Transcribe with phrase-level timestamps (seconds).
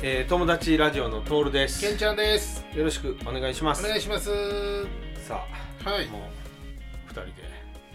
[0.00, 1.80] はい、えー、友達ラジオのトールです。
[1.80, 2.64] けんちゃんです。
[2.74, 3.84] よろしくお願いします。
[3.84, 4.30] お願いします。
[5.26, 5.44] さ
[5.84, 6.06] あ、はい。
[6.08, 6.22] もう
[7.06, 7.32] 二人で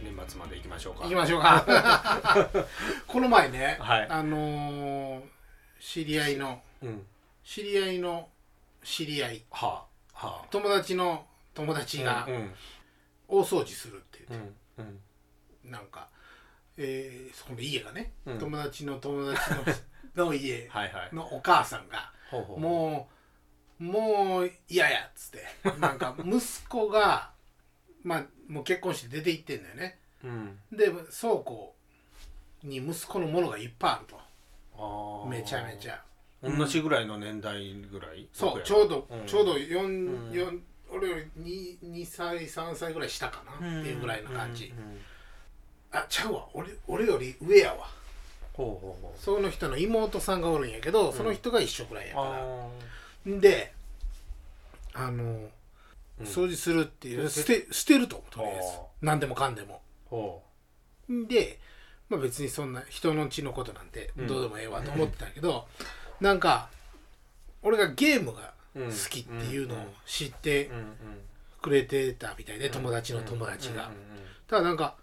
[0.04, 1.04] 年末まで行きましょうか。
[1.04, 2.50] 行きましょうか。
[3.08, 4.08] この前ね、はい。
[4.10, 5.22] あのー
[5.80, 7.06] 知り合いのうん。
[7.44, 8.30] 知り合いの
[8.84, 9.44] 知り合い。
[9.52, 10.48] はあはあ。
[10.50, 12.56] 友達の友達がうん
[13.28, 14.42] 大掃除するって言っ
[14.78, 14.96] うんうん。
[15.64, 16.10] て、なんか、
[16.78, 18.40] えーそこの家がね、うん。
[18.40, 19.64] 友達の友達の
[20.16, 20.70] の家
[21.12, 23.10] のお母さんがも
[23.80, 25.80] うもう嫌やっつって。
[25.80, 27.32] なんか 息子が
[28.04, 30.00] まあもう結婚して出て行ってんだよね。
[30.24, 30.60] うん。
[30.72, 31.76] で倉庫
[32.64, 35.26] に息子のものがいっぱいあると。
[35.28, 36.04] めちゃめちゃ。
[36.42, 38.28] 同じぐらいの年代ぐらい？
[38.34, 39.26] そう僕やちょうど、うん。
[39.26, 39.88] ちょうど4、う
[40.30, 40.32] ん。
[40.32, 45.02] 四俺より 2, 2歳3歳ぐらい下かなっていうぐらいの感じ、うんうん。
[45.92, 46.48] あちゃうわ。
[46.54, 47.88] 俺俺より上やわ
[48.56, 52.70] その人の妹さんがおるんやけど、その人が一緒ぐらいやかあ
[53.26, 53.74] らで
[54.94, 55.50] あの
[56.22, 59.82] 掃除するっていう、うん捨て捨てるととりあえずあ何でもかんでも。
[60.06, 60.44] ほ
[61.10, 61.60] で、
[62.10, 64.28] まあ、別にそんな人の血のことなんてうん。
[64.28, 65.66] どうでもええわと思ってたけど、
[66.22, 66.70] なんか
[67.64, 70.70] 俺がゲームが好きっていうのを知って
[71.62, 73.90] くれてたみたいで、友達の友達が、
[74.48, 74.96] ただなんか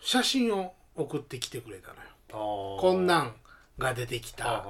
[0.00, 3.34] 写真を送ってきてくれたのよこんなん
[3.78, 4.64] が出てきた。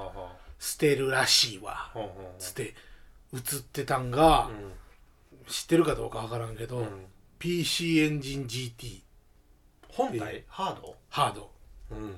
[0.58, 1.92] 捨てるらしいわ。
[2.38, 2.74] つって
[3.32, 4.72] 写ってたんが、うん。
[5.46, 7.06] 知ってるかどうかわからんけど、うん。
[7.38, 9.00] PC エンジン GT
[9.88, 10.44] 本体？
[10.48, 10.96] ハード？
[11.08, 11.50] ハード。
[11.92, 12.16] うん。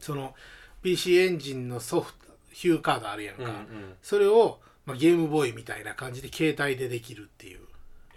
[0.00, 0.34] その
[0.82, 2.18] PC エンジンのソフト
[2.50, 3.94] ヒューカードあるやんか、うんうん。
[4.02, 7.60] それを、まあ、ゲームボーイみたいな感じで携帯でできるっていう。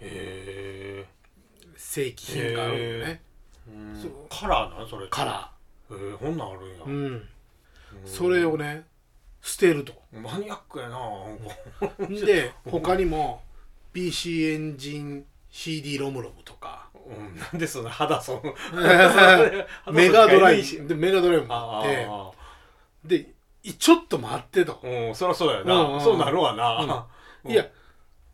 [0.00, 1.06] へ
[1.76, 3.22] 正規品があるよね。
[4.28, 5.06] カラーなそれ。
[5.08, 5.50] カラ
[5.90, 6.76] へえこんなんあるんや。
[6.84, 7.28] ーうん。
[8.04, 8.84] それをね
[9.42, 9.92] 捨てると。
[10.12, 10.98] マニアックやな
[12.08, 13.42] で他にも
[13.92, 16.88] PC エンジン CD ロムロムとか。
[16.94, 18.42] うんなんでそんな肌その
[19.92, 22.06] メガドライしブでメガドライブもああって。
[22.08, 22.30] あ
[23.04, 23.30] で
[23.62, 25.98] いちょっと待ってと、うんそりゃそうやうんうん。
[25.98, 27.06] なそうなるわな。
[27.44, 27.52] うん。
[27.52, 27.66] いや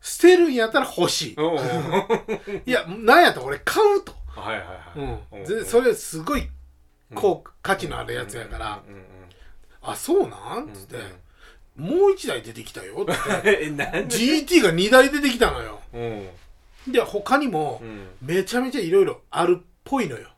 [0.01, 1.35] 捨てるんやったら欲しい、
[2.65, 4.63] いやなんやったら俺買うと、はいは
[4.97, 4.99] い
[5.35, 5.45] うん。
[5.45, 6.49] でそれすごい
[7.15, 8.83] こう価値のあるやつやから。
[9.85, 10.71] あそうなん？
[10.73, 10.97] つって、
[11.75, 13.01] もう一台出てきたよ。
[13.03, 13.11] って。
[13.73, 15.81] GT が2台出てきたのよ。
[15.93, 16.91] うん。
[16.91, 18.07] で他にもうん。
[18.21, 20.29] めちゃめちゃいろいろあるっぽいのよ。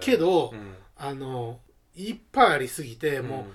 [0.00, 0.74] けど、うん。
[0.96, 1.60] あの
[1.94, 3.28] いっぱいありすぎて、うん。
[3.28, 3.46] も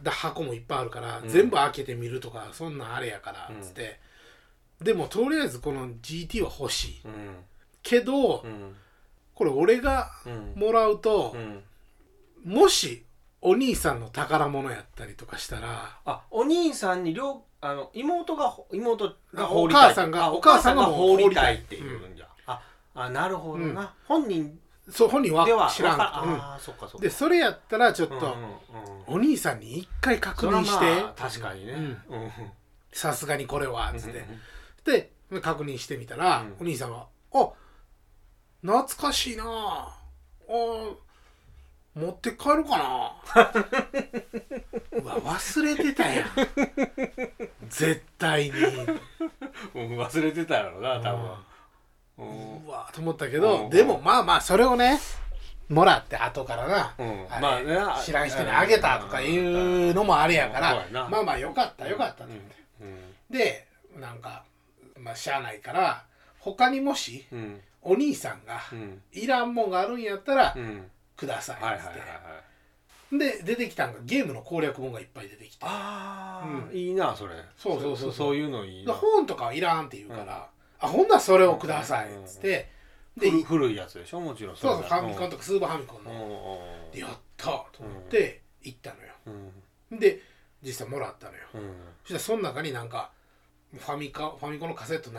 [0.00, 1.28] うだ箱もいっぱいあるから、うん。
[1.28, 3.62] 全部開けてみるとかそんなんあれやからうん。
[3.62, 3.98] つって、
[4.82, 7.00] でもとりあえずこの GT は欲しい。
[7.06, 7.36] うん。
[7.82, 8.76] けど、うん
[9.40, 10.52] これ俺がうん。
[10.54, 11.64] もらうとう、ん。
[12.44, 13.06] もし
[13.40, 19.84] お兄さんの宝物やったりとかしたらあお兄さんに両あの妹が妹があ放りたい。
[19.84, 21.54] お母さんがあお母さんがお放りたい。
[21.54, 22.60] っていいうんじゃ、あ
[22.94, 25.98] あなるほどな、本人そう本人はでは知らん。
[25.98, 26.32] わかうん。
[26.34, 26.98] ああそっかそっか。
[26.98, 29.14] でそれやったらちょっと、うんうんうん。
[29.14, 31.86] お兄さんに一回確認しそれはまあて確かにね、うんう
[32.18, 32.24] ん。
[32.24, 32.30] うん。
[32.92, 34.40] さすがにこれはつって、うん。
[34.84, 36.56] で確認してみたら、うん。
[36.60, 37.48] お兄さんは「あ
[38.62, 39.44] 懐かしいな。
[39.46, 39.96] あ
[41.94, 43.12] 持って帰るかな。
[45.02, 46.28] うわ忘れてたやん。
[47.68, 48.50] 絶対に。
[48.50, 49.00] うん
[49.98, 51.30] 忘れてたやろな多分。
[52.18, 52.66] うん。
[52.66, 53.70] うわと思ったけど、うん。
[53.70, 55.00] でもまあまあそれをね
[55.68, 56.94] もらって後からな、
[57.40, 63.38] まあね知らん人にあげたとかいうのもあれやから、まあまあよかったよかったとう思って、ん。
[63.38, 64.42] でなんか
[64.98, 66.04] まあしゃあないから
[66.40, 69.02] 他にもしうんお兄さんがうん。
[69.12, 70.90] いらんもんがあるんやったらうん。
[71.16, 71.92] くださいっつっ
[73.10, 75.66] て、で出てきたんがゲームの攻略本がいっぱい出てきて。
[75.66, 76.76] ああ、うん。
[76.76, 77.34] いいなそれ。
[77.56, 78.36] そうそうそうそう。
[78.36, 80.48] いうのいい本とかはいらんって言うから、
[80.78, 82.70] あほんならそれをくださいっつって、
[83.18, 84.20] で古古いやつでしょ？
[84.20, 86.90] もちろんそうそうれファミコンとかスーパーファミコンうんの、うん。
[86.92, 89.12] でやったと思って行ったのよ。
[89.90, 89.98] うん。
[89.98, 90.22] で
[90.62, 91.40] 実際もらったのよ。
[91.54, 91.60] うん。
[92.04, 93.10] そしたらその中になんか
[93.74, 95.10] ファミカファミコンのカセット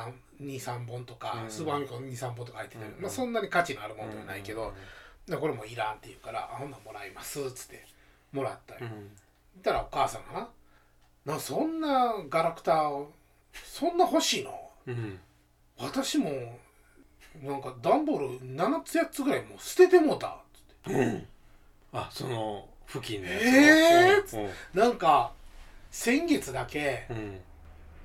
[0.41, 1.51] 23本とか、うん。
[1.51, 3.01] スーパーファミコン23本とか入ってて、うん。
[3.01, 4.73] まあ、そんなに価値のあるものではないけど、
[5.27, 7.85] でこれもいらんって言うから「あほんなんもらいます」っつって
[8.31, 9.61] もらったよ、うん。
[9.61, 10.49] たらお母さんがな
[11.33, 13.11] 「なそんなガラクタを
[13.53, 14.69] そんな欲しいの？
[14.87, 15.19] うん。
[15.77, 16.59] 私も
[17.41, 20.99] なんか段ボール7つ8つぐらいもう捨ててもうた」っつって。
[20.99, 21.27] うん。
[21.93, 24.79] あその付近のやつえーうん。
[24.79, 25.33] なんか
[25.91, 27.41] 先月だけうん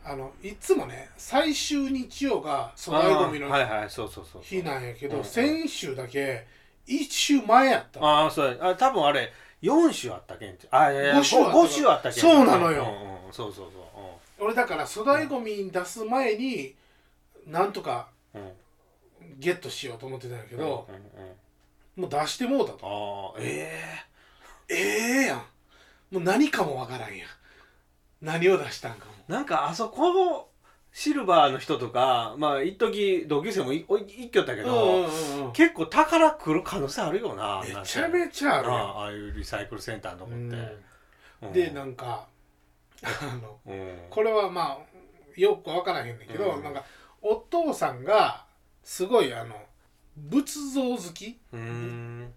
[0.08, 6.47] あのいつもね最終日曜が粗大ごみのあーはいはいそうそうそう日なんやけど、うん先週だけ
[6.87, 8.56] 一週前やったのああそう。
[8.61, 9.32] やあ多分あれ
[9.62, 11.58] 4種あったけんちあいやいや五種あった。
[11.58, 12.82] 5種あったけんそうなのよ。
[12.85, 13.67] うんうんそうそう
[14.38, 16.75] 俺だから粗大ごみに出す前に
[17.47, 19.41] なんとかそううん。
[19.41, 21.31] ゲットしようと思ってたんやけけど、うんうんう
[21.99, 22.03] ん。
[22.03, 23.35] もう出してもうたと。
[23.35, 23.73] ああえ
[24.69, 25.38] ええやん。
[26.12, 27.29] もう何かもわからんやん
[28.21, 29.13] 何を出したんかも。
[29.29, 30.47] えなんかあそこの
[30.93, 41.49] シルバーの人とかまあ一時同級生もい一挙ったけど、うんうんうん結構宝来る可能性あるよなめちゃめちゃあるああいうリサイクルセンターのとこって、うん。
[41.49, 41.53] うん。
[41.53, 42.27] でなんか
[43.03, 43.99] あのうん。
[44.11, 46.65] これはまあよく分からへんねんけど、うん。
[46.65, 46.85] なんか
[47.23, 48.45] お父さんが
[48.83, 49.55] すごいあの
[50.17, 52.33] 仏像好き、うーん。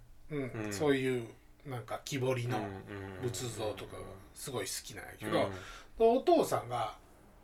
[0.71, 1.27] そういう
[1.65, 3.21] なんか木彫りのうん。
[3.21, 4.03] 仏像とかが
[4.39, 5.31] すごい好きなんやけうん。
[5.33, 5.49] ど、
[5.99, 6.95] お父さんが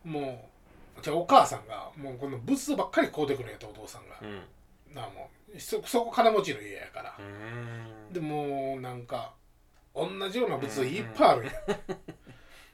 [0.05, 0.49] も
[0.97, 4.15] うじゃあお母さんがもうこの仏像ばっかり買うてくるんやとお父さんが。
[4.21, 4.95] う、ん。
[4.95, 7.15] なあもうそそこ金持ちの家やから。
[7.19, 7.21] う、
[8.09, 8.13] ん。
[8.13, 9.33] でもうなんか
[9.93, 11.51] 同じような仏像いっぱいあるんや、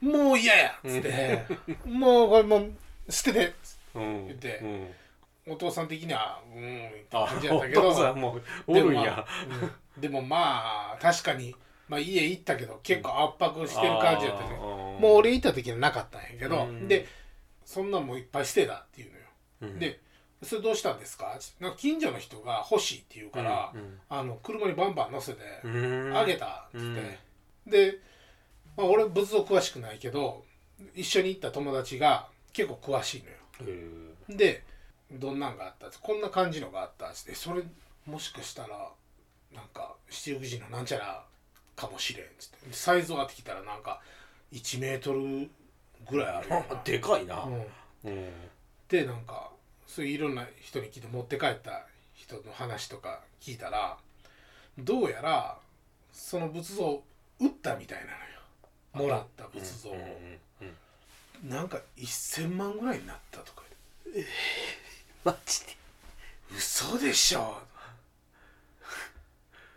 [0.00, 1.44] もう嫌やっつって、
[1.84, 2.72] もうこれもう
[3.10, 3.54] 捨てて
[3.94, 4.26] うん。
[4.28, 4.58] 言って。
[4.58, 4.94] うん。
[5.44, 9.26] お父さん的にはうーんってあ感じやったけおど父さんもうおるんや。
[9.98, 11.56] でもまあ確かに、
[11.92, 14.98] まあ、家行ったけど結構圧迫してる感じやったねあー。
[14.98, 16.88] もう俺行った時はなかったんやけど、うん。
[16.88, 17.06] で
[17.66, 19.24] そんなんもういっぱい捨てたっていうのよ、
[19.60, 19.78] うん。
[19.78, 20.00] で
[20.42, 26.16] それどうしたんですかなんか近所の人が欲しいって言うから、うんあの車にバンバン乗せてうん。
[26.16, 27.98] あげたっつって、で、
[28.74, 30.46] まあ、俺仏像詳しくないけど
[30.94, 33.22] 一緒に行った友達が結構詳しい
[33.60, 33.76] のよ。
[34.30, 34.64] で
[35.12, 37.62] どんなんがあったこんな感じのがあったってそれ
[38.06, 38.88] もしかしたら
[39.54, 41.26] なんか七福神のなんちゃら
[41.82, 42.56] かもしれんっつって。
[42.72, 44.00] サイズを当てきたらなんか
[44.52, 45.50] 1メートル
[46.08, 47.36] ぐらいあるよあ でかいな。
[47.36, 47.66] な、うん、
[48.04, 48.32] うん。
[48.88, 49.50] でなんか
[49.86, 53.98] そういういろんな人に聞いて持って帰った人の話とか聞いたら
[54.78, 55.58] どうやら
[56.12, 57.04] その仏像を
[57.40, 58.16] 売ったみたいなのよ。
[58.92, 59.96] もらった仏像を、
[61.42, 63.62] なんか1000万ぐらいになったとか
[65.24, 65.76] マジで？
[66.54, 67.62] 嘘でしょ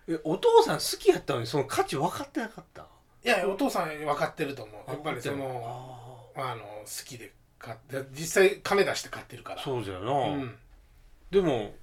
[0.07, 2.85] えお父さん好きやったのにその価値分かってなかった？
[3.23, 4.91] いやお父さん分かってると思う。
[4.91, 9.63] やっぱりそのあの好きで買って実際金出して買ってるから。
[9.63, 10.55] そうじゃな、うん、
[11.31, 11.73] でも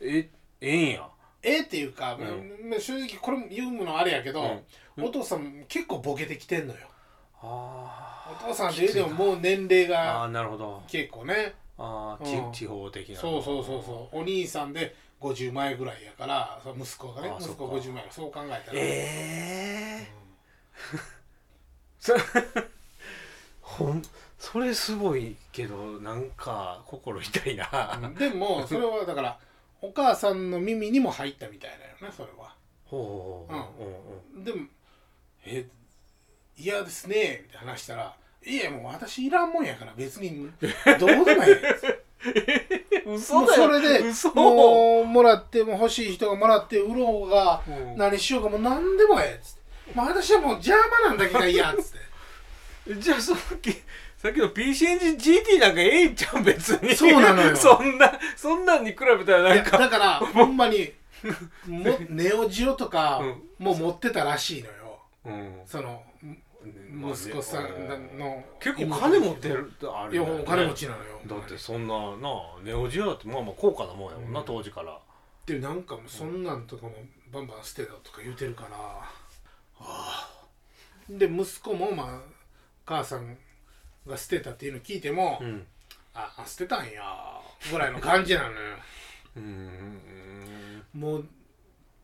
[0.00, 0.30] え
[0.60, 1.08] ええんや。
[1.42, 2.70] ええっていうか、うん。
[2.70, 4.62] まあ正直これも言うのあれやけど、
[4.96, 5.04] うん。
[5.04, 6.80] お父さん結構ボケてきてんのよ。
[7.42, 10.82] あお父さんっていうでももう年齢がーなるほど。
[10.88, 11.52] 結構ね。
[11.76, 12.52] ああ、うん。
[12.52, 13.16] ち地方的な。
[13.18, 14.20] そうそうそうそう。
[14.20, 20.24] お兄さんで50前ぐらいやから息子がね息子50前そう考えたら、ええ
[21.98, 22.12] そ
[23.62, 24.02] ほん
[24.38, 28.14] それすごいけどなんか心痛いな、うん。
[28.14, 29.38] でもそれはだから
[29.80, 32.54] お母さんの耳にも入ったみたいだよねそれは。
[32.84, 34.66] ほうほうほうでも
[35.46, 35.66] 「え
[36.58, 38.14] 嫌ですね」って話したら
[38.44, 40.50] 「いやもう私いらんもんやから別に
[41.00, 42.03] どうでもいい」うん、
[43.06, 44.32] も嘘うそれで嘘。
[44.34, 47.96] もうもらっても欲しい人がもらって売ろうがうん。
[47.96, 49.60] 何しようかもう何でもええっつって
[49.94, 51.92] 「まあ私はもう邪魔なんだけが嫌」っつっ
[52.86, 52.94] て。
[53.00, 53.72] じゃあさっき
[54.16, 56.94] さっきの PC エンジン GT なんかええんちゃうん別に。
[56.94, 57.54] そうなのよ。
[57.56, 60.92] そんなそんなんに比べたらいなんかやだからほんまに
[61.66, 63.42] もネオジオとかうん。
[63.58, 64.98] もう持ってたらしいのよ。
[65.26, 65.60] うん。
[65.66, 66.02] その
[66.94, 71.20] 息子さんの結構金持ってるってあいやるよねお金持ちなのよ。
[71.26, 74.46] だってそんななあネオジオだってまあまあ高価なもんやもんな、うん。
[74.46, 74.98] 当時から。
[75.46, 76.92] でなんかもうそんなんとかも
[77.32, 79.02] バンバン捨てたとか言うてるから、
[81.08, 82.20] で息子もまあ
[82.86, 83.36] 母さん
[84.06, 85.66] が捨てたっていうの聞いても、うん。
[86.14, 87.02] あ捨てたんや
[87.70, 88.54] ぐらいの感じなのよ。
[89.36, 90.00] うん。
[90.94, 91.28] もう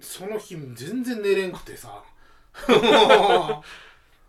[0.00, 2.02] その日全然寝れんくてさ。
[2.68, 2.73] え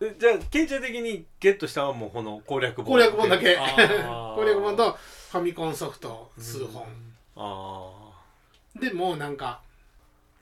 [0.01, 2.85] じゃあケンちゃん的にゲットしたのはもうこの攻略本。
[2.85, 3.55] 攻略本だけ。
[4.35, 6.87] 攻略本とファミコンソフト数本、
[7.35, 8.11] あ
[8.79, 9.61] でもうなんか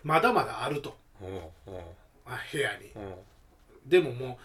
[0.02, 0.96] まだまだあると。
[2.26, 2.86] あ部屋に。
[2.96, 3.00] う。
[3.00, 3.16] ん
[3.86, 4.40] でもも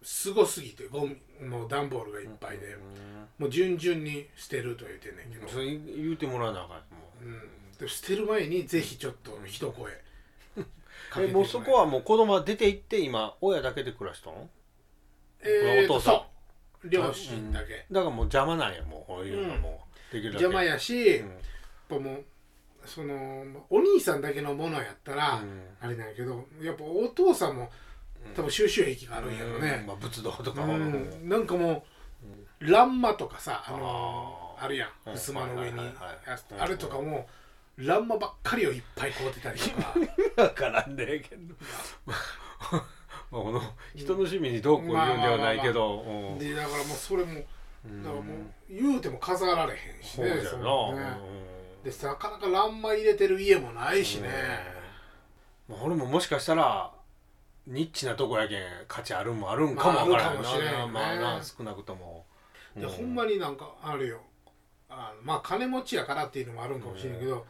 [0.00, 2.76] うすごすぎてゴミもう段ボールがいっぱいで、
[3.38, 6.84] もう順々に捨てると言ってんねんけど、それ言うてもらわなあかんも
[7.22, 7.24] う。
[7.24, 7.40] ん、
[7.80, 10.05] で捨てる前にぜひちょっと一声
[11.18, 14.48] えもうそこはもう子供は出て行って今親だけで暮らしたの
[15.40, 16.22] えーとお父さん。
[16.88, 19.04] 両親だけ、だからもう邪魔なんやもう。
[19.06, 20.44] こういうのがもうできるだけ。
[20.44, 21.28] 邪魔やし、うん。
[21.28, 21.38] やっ
[21.88, 22.24] ぱもう
[22.84, 25.62] そのお兄さんだけのものやったら、うん。
[25.80, 27.70] あれなんやけどやっぱお父さんも
[28.34, 29.62] 多分収集癖があるんやろうん。
[29.62, 31.84] ねま、あ、仏道とかうはんなんかも
[32.60, 35.10] う欄間とかさあのあるやん。
[35.10, 35.16] うん。
[35.16, 35.80] 襖の上に
[36.58, 37.26] あれとかも
[37.76, 39.94] 欄間ばっかりをいっぱい買うてたりとか。
[40.36, 41.54] 分からんでけど。
[42.06, 42.84] まあ
[43.30, 43.60] この
[43.94, 46.00] 人の趣味にどうこう言うんではないけど。
[46.00, 46.38] うん。
[46.38, 47.40] でだからもうそれもだ
[47.84, 48.02] うん。
[48.02, 48.24] からもう
[48.70, 51.10] 言うても飾られへんしねそよのな。
[51.10, 51.20] ね。
[51.84, 54.28] でなかなか欄間入れてる家もないしね、
[55.68, 56.90] まあ俺ももしかしたら
[57.66, 60.92] ニッチなとこやけん価値あるんもあるんかもわからんまあしれんよね。
[60.92, 62.24] まあな少なくとも。
[62.76, 64.20] でうほんまになんかあるよ。
[64.88, 67.46] あまあ金持ちやからっていうのもあるんかもしれんけど、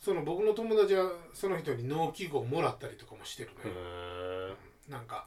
[0.00, 4.56] その僕の友達はその人に農機具をもらったりとかもしてるへのよ、
[4.88, 5.26] えなんか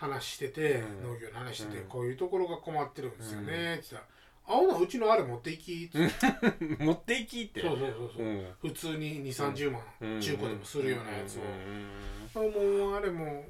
[0.00, 1.12] 話してて、うん。
[1.12, 1.88] 農業の話してて、うん。
[1.88, 4.02] こういうところが困ってるんですよねって言ったら
[4.48, 5.98] 「青のうちのあれ持っていき」って、
[6.82, 7.60] 持っていきって。
[7.60, 8.54] そうそうそうそう、うん。
[8.60, 10.20] 普通に2 3 0万、うん。
[10.20, 11.42] 中古でもするようなやつを。
[11.42, 11.48] うん。
[11.48, 12.52] うん。
[12.52, 13.44] うん「あもうあれも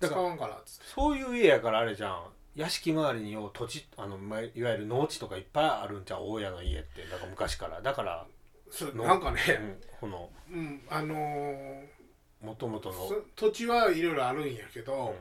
[0.00, 0.84] 使わんから」っつって。
[0.86, 2.24] そういう家やからあれじゃん。
[2.56, 7.04] 屋敷周りによう土地あのまあいわゆる農地とかいっぱいあるんじゃん大家の家って。
[7.04, 7.80] なんか昔から。
[7.80, 8.39] だから、の
[8.70, 12.00] そうなんかね、うん、このうん、あのー
[12.42, 12.94] もともとの。
[12.94, 15.14] そ土地はいろいろあるんやけど、うん。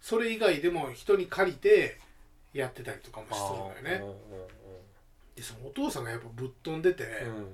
[0.00, 1.98] それ以外でも人に借りて
[2.52, 4.14] やってたりとかもするのよね。
[5.36, 7.36] でそのお父さんがやっぱぶっ飛んでて、うん。
[7.36, 7.46] うん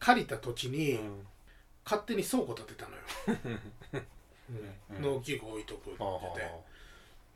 [0.00, 1.26] 借りた土地うんにうん。
[1.84, 3.02] 勝手に倉庫建てたのよ、
[4.92, 4.96] うん。
[4.96, 5.02] うん。
[5.14, 6.52] 農機具置いとくって言って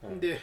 [0.04, 0.20] うん。
[0.20, 0.40] て、で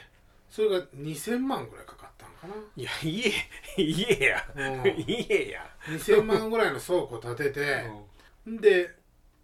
[0.50, 3.32] それが2000万ぐらいかかったのかいや家
[3.78, 4.46] 家や。
[4.56, 5.70] な、うん、家や。
[5.88, 7.86] 2000万ぐらいの倉庫建てて、
[8.48, 8.90] で、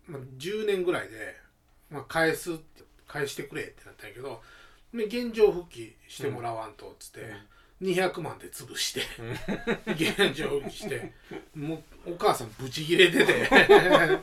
[0.08, 1.36] まあ、10年ぐらいで、
[1.90, 4.42] まあ、返すって返してくれってなったんやけど
[4.94, 7.34] で現状復帰してもらわんとっつって、
[7.82, 9.02] 200万で潰して、
[9.88, 11.14] 現状復帰して
[11.54, 13.50] もうお母さんブチギレてて。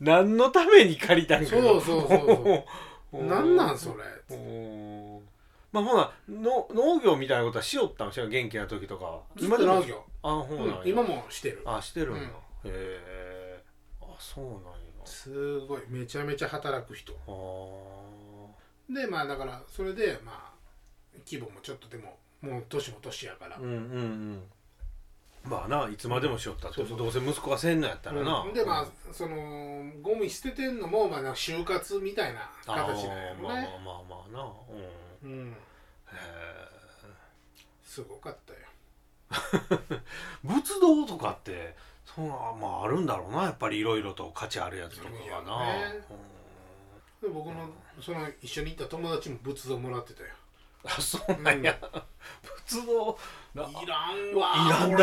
[0.00, 2.66] 何のために借りたんかそうそうそうそ
[3.12, 3.24] う。
[3.24, 3.96] なんなんそ
[4.30, 4.36] れ？
[4.36, 4.99] うん
[5.72, 9.20] まあほなの農業みたいなことはしよったんしょ元気な時とかは。
[9.36, 11.62] ずっと農業、あほうなんや、うん今もしてる。
[11.64, 12.26] あしてるんだ、うん。
[12.26, 12.30] へ
[12.66, 13.64] え
[14.00, 14.60] あそうなんや。
[15.04, 17.12] すごいめちゃめちゃ働く人。
[17.26, 20.52] あでまあだからそれでまあ
[21.24, 23.56] 規模もちょっとでももう年も年やから。
[23.56, 24.42] ーうんうんうん。
[25.42, 26.98] まあないつまでもしよったって、そうそう。
[26.98, 28.52] どうせ息子がせんのやったらな、うん。
[28.52, 33.42] でまあそのゴミ捨ててんのもまあなんか就活みたいな形なんやろね。
[33.42, 34.44] まあまあまあまあな。
[34.44, 34.50] うん
[35.22, 35.50] うん。
[35.50, 35.54] へ
[37.82, 38.58] すごかったよ。
[39.90, 40.00] え
[40.42, 43.44] 仏道とかってそんなまああるんだろうな。
[43.44, 46.04] やっぱりいろいろと価値あるやつとかがな、いやね
[47.20, 47.68] で僕の
[48.00, 50.28] その一緒に行った友達も仏像もらってたよ。
[50.84, 51.78] あそうなんや、
[52.42, 53.18] 仏道
[53.54, 54.96] ないらんわいらんな。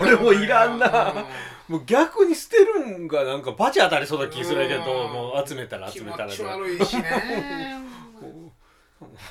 [0.00, 0.16] 俺。
[0.16, 1.26] もいらんな。
[1.68, 5.12] もう逆に捨てるんがなんかバチ当たりそうな気するけどうん。
[5.12, 7.82] もう集めたら気集めたら持ち悪いしね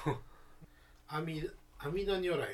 [1.09, 1.41] 阿弥
[2.05, 2.47] 陀如来やっ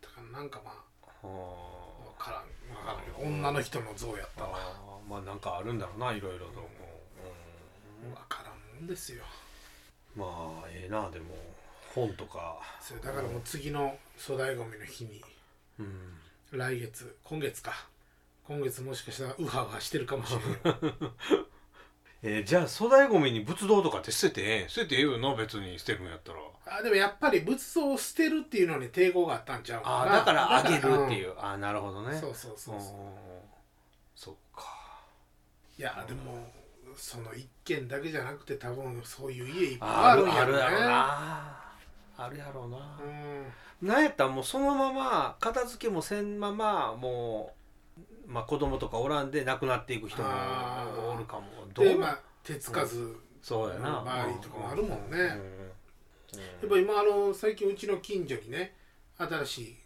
[0.00, 0.38] たかな。
[0.38, 0.74] なんかまあ
[1.22, 2.44] うん分からん。
[2.74, 4.58] 分からんけど女の人の像やったわ。
[5.08, 6.60] まあなんかあるんだろうないろいろと、
[8.04, 8.12] うん。
[8.12, 9.24] 分からんもんですよ。
[10.16, 10.24] ま
[10.64, 11.34] あええなでも
[11.94, 15.22] 本とか、それだからもう次の粗大ごみの日に
[15.78, 16.18] うん、
[16.52, 17.86] 来月今月か。
[18.46, 20.80] 今月もしかしたらウハウハしてるかもしれない
[22.22, 26.38] えーじゃあ粗大ごみに仏像とかって捨ててええ捨ててええよな別に捨てるんやったら。
[26.66, 30.92] あでもやっぱり仏像を捨てるっていうのに抵抗があったんちゃうあーなだからあげるってう。
[31.14, 32.16] いう、ああなるほどね。
[32.16, 33.00] んそうそうそうそう。
[33.00, 33.12] うん
[34.14, 34.64] そっか。
[35.78, 36.46] いやでも
[36.94, 40.62] その一軒だけじゃなくて多分そういう家いっぱいあるあるんやろね。
[40.62, 41.56] あるやろな。
[42.18, 42.76] あるやろうな、
[43.82, 43.88] うん。
[43.88, 47.59] なんやったらもうそのまま片付けもせんままもう、
[48.30, 50.28] まあ、子供とかおらんで亡くなっていく人も
[51.14, 51.46] おるかも。
[51.74, 54.02] どうでまあ手つかず、そうやな。
[54.04, 55.18] 場合とかもあるもんね。
[56.32, 56.40] うん。
[56.40, 58.74] やっぱ今あの最近うちの近所にね
[59.18, 59.76] 新しい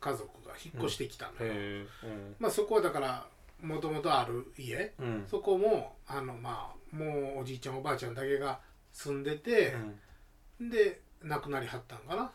[0.00, 3.26] 家族が引っ越してきたのよ、へえまあそこはだから
[3.60, 4.94] もともとある家。
[4.98, 5.06] うん。
[5.06, 8.60] うんそこもあのまあもうおじいちゃんおばあちゃんだけが
[8.92, 9.74] 住んでて、
[10.60, 12.30] で亡くなりはったんかな。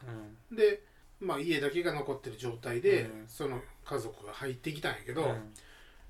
[0.52, 0.56] うん。
[0.56, 0.84] で、
[1.20, 3.28] まあ、家だけが残ってる状態で、うん。
[3.28, 5.54] その家族が入ってきたんやけど、うん。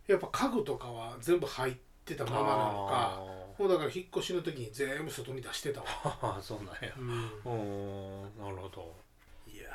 [0.08, 3.22] やっぱ家具とかは全部入ってたままなのか
[3.60, 6.94] もうだから引っ越しの時に全部外に出してたわ、 そうなんや。
[6.98, 8.96] うん、うんなるほど。
[9.48, 9.70] いや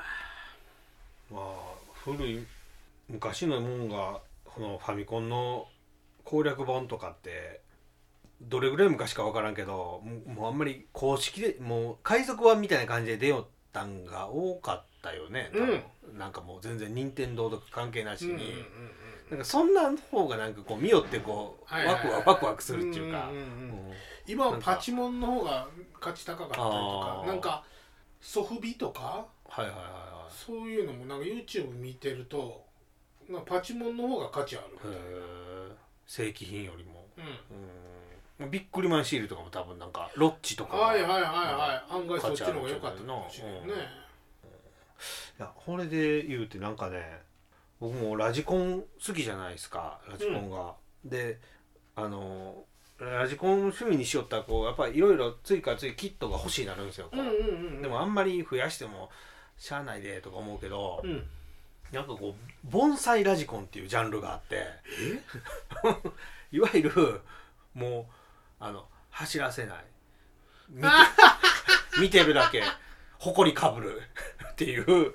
[1.30, 2.46] まあ古い
[3.08, 5.68] 昔のもんがこのファミコンの
[6.24, 7.60] 攻略本とかって
[8.42, 15.82] どれぐらい昔か分からんけどももうあんまり公式でもう海賊版みたいな感じで出よったんが多かったよね、多分
[16.18, 18.60] なんかもう全然任天堂とか関係なしに、うんうんうんうん。
[19.30, 22.12] なんかそんな方がなんかこう見よってこう、はいはいはい。
[22.12, 23.88] ワクワクワクするっていうか、うんうんうんうん。
[23.88, 23.94] うん
[24.26, 25.68] 今はパチモンの方が
[26.00, 27.62] 価値高かったりとかなんか
[28.20, 32.64] ソフビとかはいはいはいはそういうのもなんか YouTube 見てると
[33.28, 35.72] なパチモンの方が価値あるいへえ
[36.06, 37.06] 正規品よりも。
[37.18, 37.20] う
[38.42, 38.44] ん。
[38.44, 38.50] うん。
[38.50, 41.94] ビックリマンシールとかも多分なんかロッチとかはいはいはいはい。
[41.94, 43.68] 案外そっちの方が良かったかもしれないねい
[45.38, 47.20] やこれで言うてなんかね
[47.80, 50.74] 僕もラジコン好きじゃないですかラジコンが。
[51.04, 51.38] で
[51.96, 52.64] あの
[52.98, 57.10] ラジコン趣味にしよったらこうやっぱりいろいろついからついキットが欲しいなるんですよ。
[57.82, 59.10] でもあんまり増やしても
[59.58, 61.24] しゃあないでとか思うけど、うん。
[61.92, 64.64] なんかこう盆栽ラジコンっていうジャンルがあって。
[66.52, 67.20] いわゆる
[67.74, 68.14] もう
[68.60, 69.84] あの走らせない。
[70.68, 70.88] 見て
[72.00, 72.62] 見てるだけ
[73.32, 74.02] 埃かぶる。
[74.52, 75.14] っていう。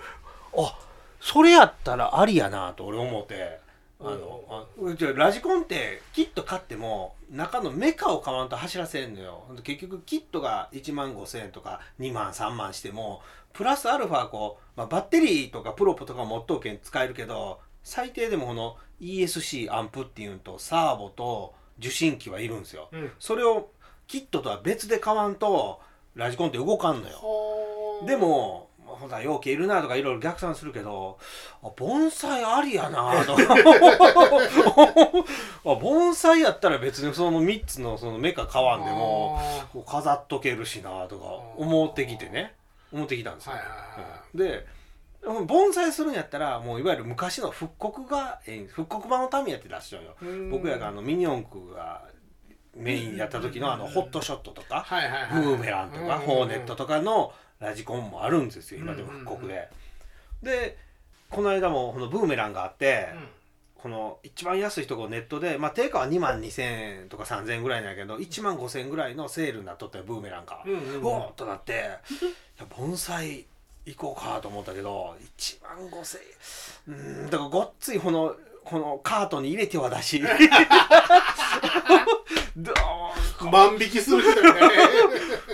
[0.58, 0.78] あ
[1.22, 3.60] それやったらありやなと俺思って。
[4.02, 9.44] あのあうちラジコンってキット買っても中のメカを買わんと走らせんのよ。
[9.64, 22.88] 結局キットが1万5,000円とか2万3万してもプラスアルファこう、まあ、バッテリーとかプロポとか持っとうけん使えるけど最低でもこの ESC アンプっていうのとサーボと受信機はいるんですよ。
[22.94, 23.12] うん。
[23.20, 23.72] それを
[24.08, 25.82] キットとは別で買わんと
[26.16, 27.16] ラジコンって動かんのよ。
[27.16, 31.18] はあでもほら容器いるなとかいろいろ逆算するけど
[31.64, 33.38] あ盆栽ありやなと。
[35.66, 39.40] あ盆栽やったら別にその3つのそのメカ買わんでも
[39.88, 41.26] 飾っとけるしなとか
[41.58, 42.56] 思ってきてね。
[42.92, 43.68] 思ってきたんですよ、ーはい
[44.34, 44.40] うん。
[44.40, 44.66] で
[45.46, 50.16] 盆栽するんやったらもういわゆる昔の復刻がええ復刻版のためやってらっしゃるよ。
[50.50, 52.02] 僕やがあのミニ四駆が
[52.74, 54.86] メインやった時のあのホットショットとか
[55.32, 56.22] ブーメランとかうん。
[56.22, 59.70] ホーネットとかのラジコンもあるんですよ今でも復刻で。
[60.42, 60.78] で
[61.30, 63.10] この間もこのブーメランがあって、
[63.76, 66.62] この一番安いところネットで、まあ、定価は2万2000
[67.02, 70.64] 円とか3000円ぐらいなんやけど1万5000円ぐらいのセールになっとったよブーメランが。
[70.66, 71.06] うんうんうん。
[71.06, 71.74] おーっとなって。
[71.74, 73.46] いや盆栽
[73.86, 76.18] 行こうかと思ったけど1万5000
[76.88, 80.22] 円うーんだからごっついこのこのカートに入れてはだし。
[82.58, 82.76] どう
[83.50, 84.60] 万引きする人よね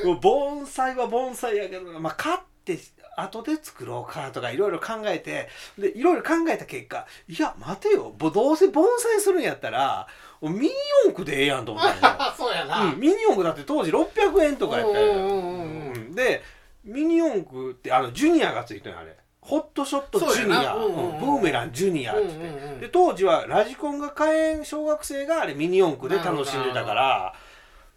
[0.06, 2.80] もう盆栽は盆栽やけどまあ買って
[3.18, 8.14] 後で作ろうかとかいろいろ考えてでいろいろ考えた結果いや待てよ。
[8.18, 10.08] ぼどうせ盆栽するんやったら
[10.42, 10.70] ミニ
[11.06, 16.44] 四駆でええやんと思ったんよ、 そうやな、うん、ミニ四駆だって当時600円とかやったよ、うんで
[16.84, 19.18] ミニ四駆ってあのジュニアがついてるのあれ。
[19.42, 22.22] ホットショットジュニア、そうんうんブーメランジュニアって。
[22.22, 22.32] うんう
[22.78, 27.34] んで当時はラジコンが買えん小学生があれミニ四駆で楽しんでたから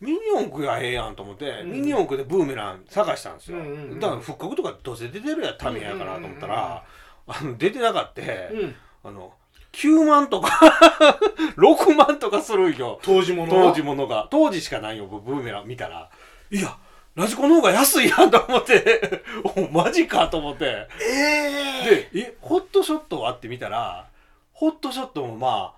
[0.01, 1.73] ミニ四駆がええやんと思って、うん。
[1.73, 3.59] ミニ四駆でブーメラン探したんですよ、
[4.01, 6.85] だから復刻とかどうせ出てるやためやからと思ったら、
[7.27, 8.75] あの出てなかって、うん。
[9.05, 9.33] あの
[9.73, 10.51] 9万とか
[11.57, 12.99] 6万とかするんよ。
[13.03, 14.29] 当時もの当時ものが。
[14.31, 16.11] 当時しかないよブーメラン見たら。
[16.51, 16.77] いや
[17.15, 19.23] ラジコンの方が安いやんと思って。
[19.57, 20.89] おマジかと思って。
[21.03, 23.33] ええでえホットショットは？
[23.33, 24.07] って見たら
[24.53, 25.78] ホットショットもまあ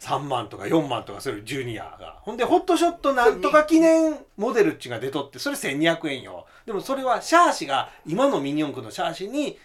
[0.00, 2.18] 3万とか4万とかするジュニアが。
[2.22, 6.46] ほんでホットショットなんとか記念モデルっちが出とってそれ1200円よ。
[6.66, 9.58] でもそれはシャーシが今のミニ四駆のシャーシに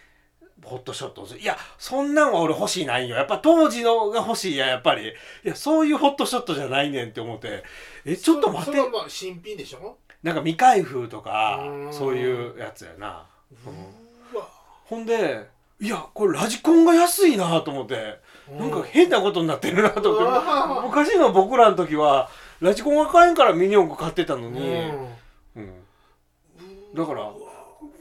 [0.63, 1.41] ホットショットをする。
[1.41, 3.17] いやそんなんは俺欲しいないんよ。
[3.17, 5.09] やっぱ当時のが欲しいややっぱり。
[5.09, 5.13] い
[5.43, 7.63] やそういうホットショットじゃないねんって思って。
[8.05, 8.65] えちょっと待って。
[8.65, 9.97] それはまあ新品でしょ？
[10.23, 11.93] なんか未開封とかうん。
[11.93, 13.25] そういうやつやな、
[13.65, 13.73] うん。
[14.85, 15.47] ほんで
[15.79, 18.19] いやこれラジコンが安いなと思って
[18.57, 20.79] なんか変なことになってるなと思って。
[20.79, 20.89] うん。
[20.89, 25.07] 昔の僕らの時はラジコンが買えんからミニ四駆買ってたのうに、ん。
[25.55, 25.83] うん。
[26.95, 27.31] だから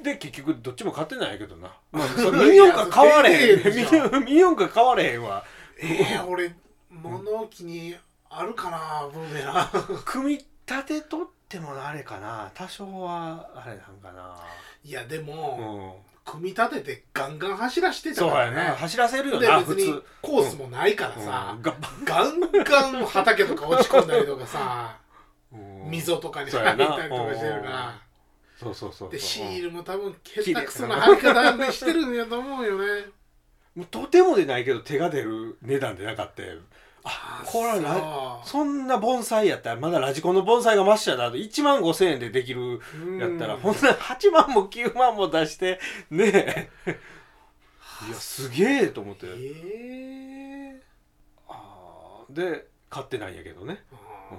[0.03, 3.59] で結局どっちも買ってないけどな、まあ、 ミニ四駆は買われへん。
[3.59, 3.83] ミ
[4.21, 5.45] ニミニ四駆は買われへんわ。
[5.79, 6.55] えー、俺
[6.91, 7.97] 物置に
[8.29, 9.69] あるかなブーメラン
[10.05, 12.51] 組み立てとってもあれかな。
[12.55, 14.37] 多少はあれなんかな。
[14.85, 21.63] いやでうも、ん組み立ててガンガン走らしてたそうからねやな走らせるよで別にコースもないからさ、うん。
[21.63, 24.97] がガンガン畑とか落ち込んだりとかさ
[25.53, 25.91] うん。
[25.91, 28.03] 溝とかにそう入やなったりとかしてるから。
[28.61, 33.07] そうそうそうそうでシールも多分下手くそな貼り方でしてるんやと思うよね。
[33.75, 36.43] もうとてもでないけど手が出る値段でなかった
[37.05, 41.37] あこれはラそんな盆栽やったらまだラジコンの盆栽がマッシャーだと。
[41.37, 42.81] 1万5千円でできる
[43.19, 43.61] やったらうん。
[43.61, 46.69] ほんな8万も9万も出してねえ。
[48.09, 49.27] いやすげえと思って。
[49.27, 50.83] ええ。
[51.49, 52.35] あー。
[52.35, 54.39] で買ってないんやけどね、あうん。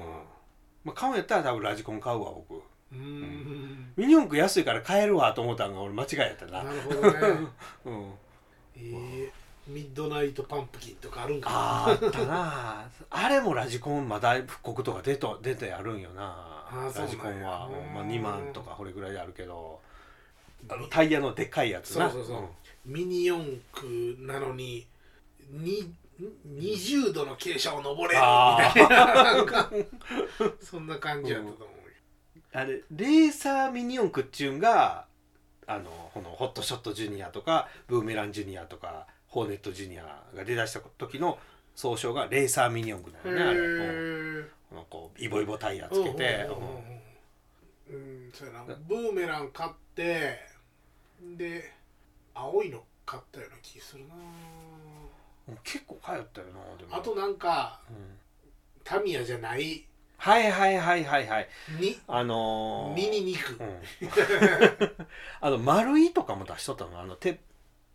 [0.84, 2.56] まあ、買うんやったら多分ラジコン買うわ僕。
[2.56, 2.62] ー
[2.94, 3.94] うん。
[3.96, 6.64] ミニ四駆安いから買えるわと思ったんが俺間違いやったな。
[6.64, 7.18] なるほどね。
[7.86, 8.14] うん。
[8.76, 8.80] え。
[8.80, 11.56] ーミッドナイトパンプキンとかあるんかな。
[11.58, 12.90] あーあったな。
[13.10, 16.92] あれもラジコンまだ復刻とか出と出てやるんよな。
[16.96, 17.94] ラジコンは、うん。
[17.94, 19.80] まあ、2万とかこれぐらいあるけど。
[20.70, 22.10] あのタイヤのでっかいやつな。
[22.10, 22.44] そうそうそう。
[22.86, 24.88] ミニ四駆なのに
[25.50, 25.94] に
[26.48, 29.72] 20度の傾斜を登れみたいな。
[30.62, 31.94] そんな感じやったと思うよ、
[32.54, 35.06] あれレーサーミニ四駆っちゅうんが
[35.68, 41.40] あのこのホットショットジュニアとかブーメランジュニアとかホーネットジュニアが出だした時の
[41.74, 44.52] 総称がレーサーミニ四駆だよねあれ、う
[45.18, 46.48] イボイボタイヤつけて、
[47.90, 48.30] うん。
[48.34, 48.66] そうやな。
[48.88, 50.38] ブーメラン買って
[51.38, 51.72] で
[52.34, 54.16] 青いの買ったような気するな。
[54.16, 56.96] うん結構通ったよなでも。
[56.96, 57.96] あとなんかうん。
[58.84, 59.86] タミヤじゃない。
[60.18, 61.48] はいはいはいはいはい。
[61.80, 63.58] にあのー、ミニ肉。
[63.60, 63.82] うん。
[65.40, 67.00] あの丸いとかも出しとったの？
[67.00, 67.40] あのテ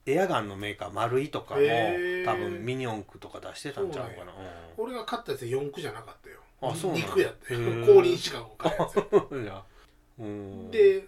[0.06, 1.60] エアガンのメーカー丸いとかも
[2.24, 4.32] 多分ミニ四駆とか出してたんちゃうかな、
[4.76, 6.40] 俺が買ったやつ4駆じゃなかったよ。
[6.62, 7.94] あそうなん肉やったよへー。
[7.94, 8.86] 降臨シカゴ買ったや
[9.28, 9.64] つや
[10.18, 10.70] うん。
[10.70, 11.06] で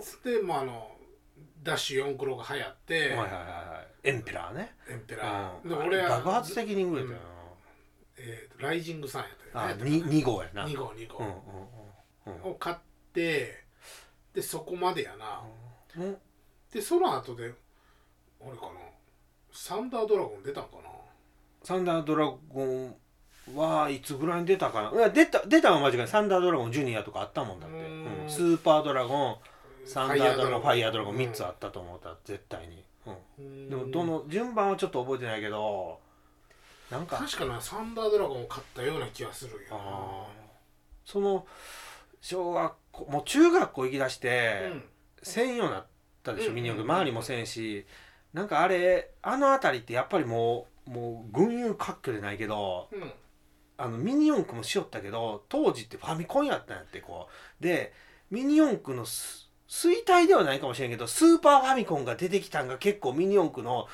[0.00, 0.96] つってもうあの
[1.62, 4.08] ダッシュ4クロが流行って、はいはいはいはい。
[4.08, 4.76] エンペラーね。
[4.88, 5.68] エンペラー、うん。
[5.68, 7.18] で俺は爆発的に売れたよ。
[8.16, 9.82] えーとライジングさんやったな、よね。
[9.82, 10.66] あに2号やな。
[10.66, 11.18] 2号2号。
[11.18, 11.34] うんうん
[12.44, 12.76] うんを買っ
[13.12, 13.64] て
[14.34, 15.42] でそこまでやな。
[15.96, 16.02] うん。
[16.04, 16.16] うん
[16.70, 17.52] でその後で
[18.40, 18.72] 俺かな。
[19.52, 20.90] サンダードラゴン出たんかな。
[21.62, 22.94] サンダードラゴン
[23.54, 24.90] はいつぐらいに出たかな。
[24.92, 26.08] いや出た出たのは間違いない。
[26.08, 28.26] サンダードラゴンジュニアとかあったもんだって、ううん。
[28.26, 29.36] んスーパードラゴン
[29.84, 31.14] サンダードラゴンファイヤードラゴン。
[31.14, 33.44] うん3つあったと思った絶対に、うん。
[33.44, 33.70] うん。
[33.70, 35.98] でもどの順番はちょっと覚えてないけど
[36.90, 39.76] なんか確かなサンダードラゴンを買ったような気がするんやな。
[39.76, 40.24] あー。
[41.04, 41.46] その
[42.20, 44.70] 小学校もう中学校行きだして、
[45.22, 45.56] せん。
[45.56, 45.86] ようになっ
[46.22, 46.54] たでしょうん。
[46.56, 46.84] ミニ四駆。
[46.84, 46.90] うん。
[46.96, 47.84] 周りもせんし
[48.32, 53.02] なんかあれあの辺りってやっぱりもうもう群雄割拠でないけどうん。
[53.02, 53.12] うん
[53.80, 57.28] あのミニ四駆もしよったけど当時ってファミコンやったんやってこ
[57.60, 57.62] う。
[57.62, 57.94] で
[58.30, 63.86] ミニ四駆のす衰退ではないかもしれんけどスーパーファミコンが出てきたんが結構ミニ四駆の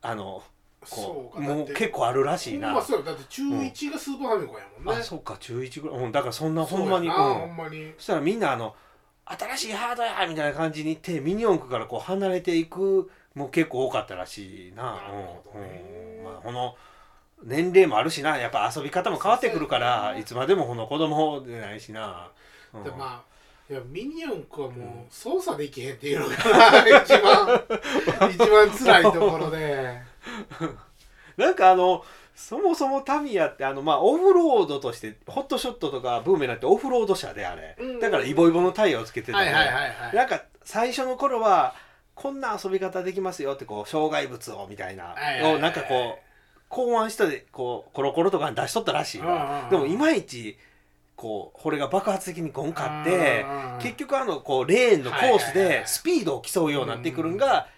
[0.00, 0.44] あの
[0.88, 3.06] こそうもう結構あるらしいな、まそうや。
[3.06, 7.08] だって中1がスーパーファミコンやもんね、あそうか中1ぐらい、うん、だからそんなほんまに。
[7.08, 7.34] そうん。
[7.34, 7.92] ほんまに。
[7.96, 8.76] そしたらみんなあの
[9.24, 14.82] 新しいハードやみたいな感じにいってミニ四駆からこう離れていくもう結構多かったらしいな。
[14.82, 15.84] なるほどね。
[16.14, 16.24] うんうん。
[16.24, 16.74] まあ、この
[17.44, 18.38] 年齢もあるしな。
[18.38, 22.30] やっぱ遊び方も変わってくるからいつまでもこの子供でないしな、
[22.72, 22.82] うん。
[22.82, 23.36] でまあ
[23.70, 30.00] いやミニ四駆はもう操作できへんっていうのが一番 一番辛いところで。
[31.36, 32.02] なんかあの
[32.34, 38.00] そもそもタミヤってあのまあオフロードとしてホットショットとかブーメランってオフロード車であれ、うん。
[38.00, 40.16] だからイボイボのタイヤをつけてたはいはいはいはい。
[40.16, 41.74] なんか最初の頃は
[42.16, 46.26] こんな遊び方できますよってこう障害物をみたいなをなんかこう
[46.68, 49.68] 考案したでこうコロコロとかに出しとったらしいわ。
[49.70, 50.56] でもいまいち
[51.14, 57.68] こうこれが爆発的にゴン買ってうん結局あのこうレーンのコースでスピードを競うようになってくるんが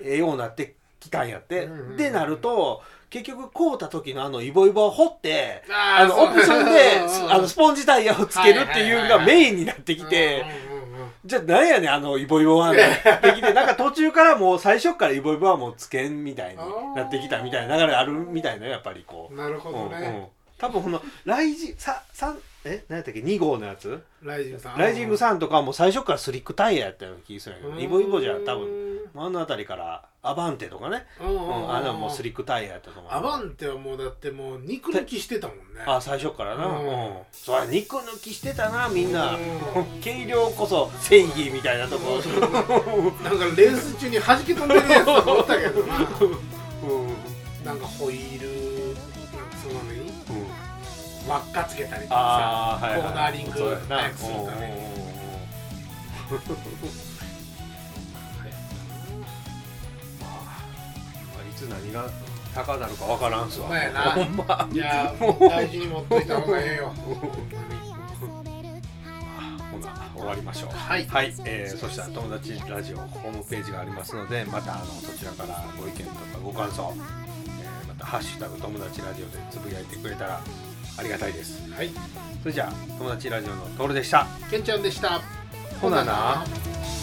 [0.00, 10.44] ええようになってきたんやってでなると結局買うた時のあのイボイボを掘ってあのオプションであのスポンジタイヤをつけるっていうのがメインになってきて。
[11.26, 16.56] じゃあ何やねんあのイボイボはなってきてなんか途中からもう最初からイボイボはもうつけんみたいに
[16.94, 24.02] なってきたみたいな流れあるみたいなやっぱりこう、なるほどね、多分このライジさ三え何やったっけ？2号のやつ？
[24.22, 24.78] ライジングさん。
[24.78, 27.82] ライジングさんとかはもう最初からスリックタイヤやったような気がするんやけどうん。
[27.82, 28.68] イボイボじゃ多分
[29.14, 33.12] あの辺りからアバンテとかね、うんあれはもうスリックタイヤやったと思う。
[33.12, 35.62] アバンテはもうだってもう肉抜きしてたもんね。
[35.86, 36.86] あ最初からな、ううん。
[36.88, 39.34] んそりゃ肉抜きしてたなみんな。
[39.34, 39.38] うん。
[40.02, 42.16] 軽量こそ正義みたいなとこ、
[43.22, 45.94] なんかレース中に弾け飛んでるやつとかおったけどな。
[46.82, 47.64] うん。
[47.64, 48.96] なんかホイール
[49.62, 50.25] その何うん
[51.28, 53.98] 輪っかつけたりとかああはい、はい、コーナーリングそうやな。
[53.98, 54.76] 早くするためにい。
[61.56, 62.08] つ何が
[62.54, 63.68] 高なるかわからんすわ。
[63.68, 66.92] ほんまいやもう大事に持っといた方がええよ。
[70.14, 70.70] 終わりましょう。
[70.72, 71.06] はい。
[71.06, 76.10] はい、えーそしたら友達ラジオホームページがありますのでまたあのそちらからご意見とか
[76.42, 80.40] ご感想、えーまた「ハッシュタグ友達ラジオ」でつぶやいてくれたら
[80.98, 81.70] ありがたいです。
[81.72, 81.90] はい。
[82.42, 84.26] それじゃあ友達ラジオのトールでした。
[84.50, 85.20] けんちゃんでした。
[85.80, 86.44] ほなな。
[86.44, 86.95] ほ